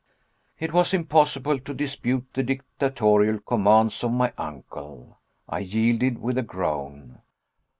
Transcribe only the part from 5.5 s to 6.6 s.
yielded with a